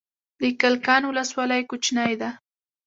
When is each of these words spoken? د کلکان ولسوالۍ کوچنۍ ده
د 0.39 0.41
کلکان 0.61 1.01
ولسوالۍ 1.05 1.61
کوچنۍ 1.69 2.13
ده 2.21 2.29